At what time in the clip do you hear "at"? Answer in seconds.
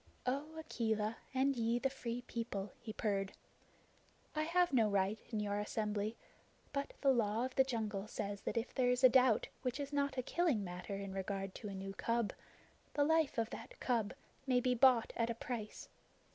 15.17-15.29